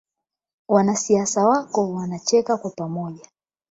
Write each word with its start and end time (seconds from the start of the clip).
Wanasiasa 0.67 1.47
wako 1.47 1.93
wanacheka 1.93 2.57
kwa 2.57 2.69
Pamoja. 2.71 3.29